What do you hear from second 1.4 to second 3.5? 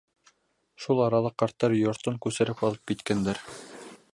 ҡарттар йортон күсереп алып киткәндәр!